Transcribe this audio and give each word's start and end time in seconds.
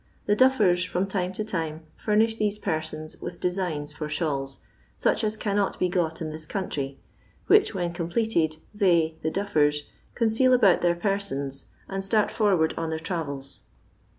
The 0.25 0.35
duffers, 0.35 0.83
from 0.83 1.05
time 1.05 1.31
to 1.33 1.45
time, 1.45 1.81
furnish 1.95 2.37
these 2.37 2.57
persons 2.57 3.21
with 3.21 3.39
designs 3.39 3.93
for 3.93 4.09
shawls, 4.09 4.61
such 4.97 5.23
as 5.23 5.37
cannot 5.37 5.77
be 5.77 5.89
got 5.89 6.23
in 6.23 6.31
this 6.31 6.47
country, 6.47 6.97
which, 7.45 7.75
when 7.75 7.93
completed, 7.93 8.57
they 8.73 9.17
(the 9.21 9.29
duffers) 9.29 9.83
conceal 10.15 10.53
about 10.53 10.81
their 10.81 10.95
persims, 10.95 11.65
and 11.87 12.03
start 12.03 12.31
forward 12.31 12.73
on 12.79 12.89
their 12.89 12.97
travels. 12.97 13.61